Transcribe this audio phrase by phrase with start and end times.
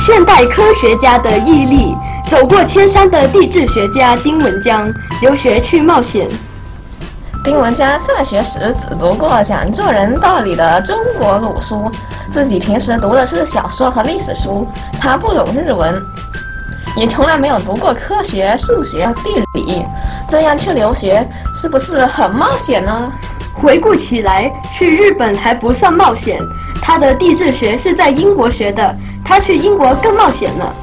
[0.00, 1.94] 现代科学家的毅力，
[2.30, 6.26] 走过千山的地质学家丁文江留学去冒险。
[7.44, 11.92] 丁文江上学时只读过讲做人道理的中国鲁书，
[12.32, 14.66] 自己平时读的是小说和历史书，
[14.98, 16.02] 他不懂日文，
[16.96, 19.84] 也从来没有读过科学、数学、地理，
[20.30, 23.12] 这样去留学是不是很冒险呢？
[23.52, 26.40] 回顾起来，去日本还不算冒险，
[26.80, 28.96] 他的地质学是在英国学的，
[29.30, 30.74] 他去英国更冒险了。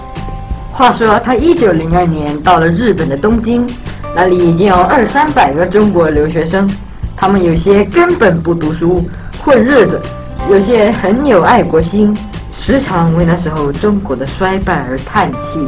[0.72, 3.68] 话说，他一九零二年到了日本的东京。
[4.16, 6.68] 那里已经有二三百个中国留学生，
[7.14, 9.06] 他们有些根本不读书
[9.44, 10.02] 混日子，
[10.50, 12.16] 有些很有爱国心，
[12.54, 15.68] 时常为那时候中国的衰败而叹气。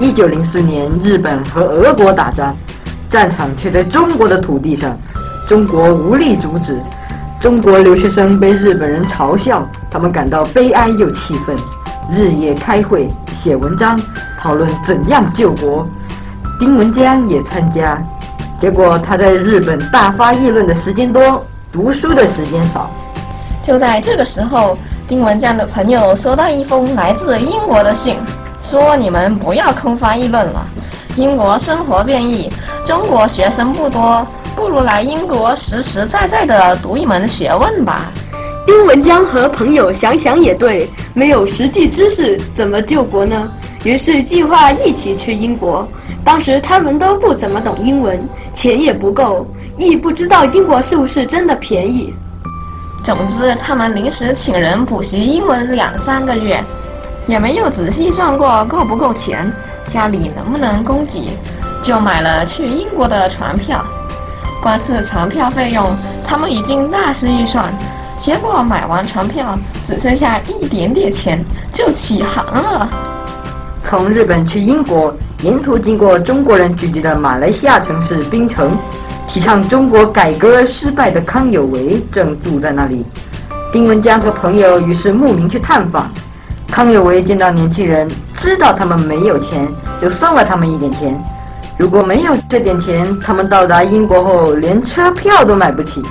[0.00, 2.56] 一九零四年，日本和俄国打仗，
[3.08, 4.98] 战场却在中国的土地上，
[5.46, 6.76] 中国无力阻止，
[7.40, 11.56] 中国留学生被日本人嘲笑，他们感到悲哀又气愤，
[12.10, 14.00] 日夜开会写文章，
[14.38, 15.86] 讨论怎样救国。
[16.60, 18.00] 丁文江也参加，
[18.60, 22.90] 结果他在日本大发议论的时间多，读书的时间少。
[23.62, 24.76] 就在这个时候，
[25.08, 28.16] 丁文江的朋友收到一封来自英国的信，
[28.62, 30.66] 说：“你们不要空发议论了，
[31.16, 32.52] 英国生活变异，
[32.84, 38.12] 中国学生不多，不如来英国实实在在的读一门学问吧。”
[38.66, 43.50] 丁文江和朋友想想也对，没有实际知识怎么救国呢？
[43.84, 45.86] 于是计划一起去英国。
[46.24, 52.14] 当时他们都不怎么懂英文，钱也不够，亦不知道英国是不是真的便宜。
[53.04, 56.64] 总之，他们临时请人补习英文两三个月，
[57.26, 59.52] 也没有仔细算过够不够钱，
[59.86, 61.28] 家里能不能供给，
[61.82, 63.84] 就买了去英国的船票。
[64.62, 65.94] 光是船票费用，
[66.26, 67.70] 他们已经大失预算。
[68.18, 72.88] 结果买完船票，只剩下一点点钱，就起航了。
[73.82, 78.76] 从日本去英国，沿途经过中国人聚集的马来西亚城市槟城，
[79.28, 83.04] 提倡中国改革失败的康有为正住在那里。
[83.72, 86.10] 丁文江和朋友于是慕名去探访。
[86.70, 88.08] 康有为见到年轻人，
[88.38, 89.68] 知道他们没有钱，
[90.00, 91.22] 就送了他们一点钱。
[91.76, 96.02] 如果没有这点钱，他们到达英国后连车票都买不起。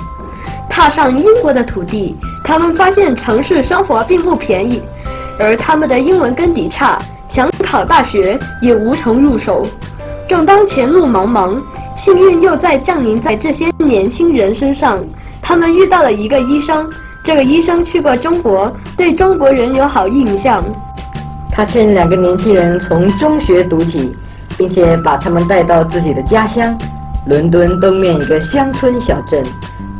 [0.74, 4.82] 踏上英国的土地，他们发现城市生活并不便宜，
[5.38, 6.98] 而他们的英文根底差。
[7.28, 9.64] 想考大学也无从入手，
[10.26, 11.56] 正当前路茫茫，
[11.96, 14.98] 幸运又在降临在这些年轻人身上。
[15.40, 16.90] 他们遇到了一个医生，
[17.22, 20.60] 这个医生去过中国，对中国人有好印象。
[21.52, 24.12] 他劝两个年轻人从中学读起，
[24.58, 26.76] 并且把他们带到自己的家乡——
[27.30, 29.40] 伦敦东面一个乡村小镇，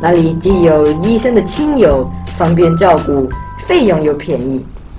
[0.06, 2.06] 那里既有医生的亲友，
[2.37, 3.26] 方便照顾，
[3.66, 4.62] 费用又便宜。